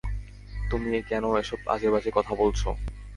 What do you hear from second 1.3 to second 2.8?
এসব আজে-বাজে কথা বলছো?